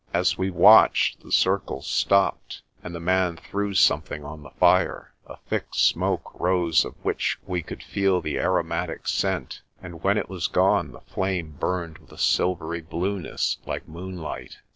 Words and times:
As 0.15 0.35
we 0.35 0.49
watched, 0.49 1.19
the 1.19 1.31
circles 1.31 1.85
stopped, 1.85 2.63
and 2.81 2.95
the 2.95 2.99
man 2.99 3.37
threw 3.37 3.75
some 3.75 4.01
thing 4.01 4.23
on 4.25 4.41
the 4.41 4.49
fire. 4.49 5.13
A 5.27 5.37
thick 5.47 5.65
smoke 5.73 6.39
rose 6.39 6.83
of 6.83 6.95
which 7.05 7.37
we 7.45 7.61
could 7.61 7.83
feel 7.83 8.19
the 8.19 8.39
aromatic 8.39 9.07
scent, 9.07 9.61
and 9.79 10.01
when 10.01 10.17
it 10.17 10.27
was 10.27 10.47
gone 10.47 10.91
the 10.91 11.01
flame 11.01 11.51
burned 11.59 11.99
with 11.99 12.11
a 12.11 12.17
silvery 12.17 12.81
blueness 12.81 13.59
like 13.67 13.87
moonlight. 13.87 14.57